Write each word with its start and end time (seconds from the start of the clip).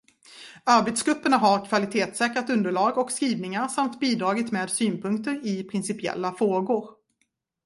Arbetsgrupperna 0.65 1.37
har 1.37 1.65
kvalitetssäkrat 1.65 2.49
underlag 2.49 2.97
och 2.97 3.11
skrivningar 3.11 3.67
samt 3.67 3.99
bidragit 3.99 4.51
med 4.51 4.69
synpunkter 4.69 5.45
i 5.47 5.63
principiella 5.63 6.31
frågor. 6.33 6.89